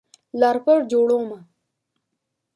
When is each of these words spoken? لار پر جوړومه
لار 0.39 0.57
پر 0.65 0.79
جوړومه 0.91 1.39